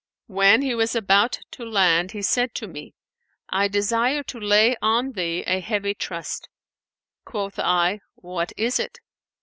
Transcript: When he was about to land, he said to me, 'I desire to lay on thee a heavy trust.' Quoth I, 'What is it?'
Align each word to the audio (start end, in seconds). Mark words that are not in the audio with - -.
When 0.25 0.63
he 0.63 0.73
was 0.73 0.95
about 0.95 1.37
to 1.51 1.63
land, 1.63 2.09
he 2.13 2.23
said 2.23 2.55
to 2.55 2.67
me, 2.67 2.95
'I 3.49 3.67
desire 3.67 4.23
to 4.23 4.39
lay 4.39 4.75
on 4.81 5.11
thee 5.11 5.43
a 5.45 5.59
heavy 5.59 5.93
trust.' 5.93 6.49
Quoth 7.23 7.59
I, 7.59 7.99
'What 8.15 8.51
is 8.57 8.79
it?' 8.79 8.97